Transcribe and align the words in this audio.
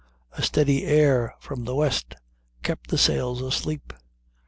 A 0.31 0.41
steady 0.41 0.83
air 0.83 1.35
from 1.39 1.63
the 1.65 1.75
west 1.75 2.15
kept 2.63 2.89
the 2.89 2.97
sails 2.97 3.39
asleep. 3.39 3.93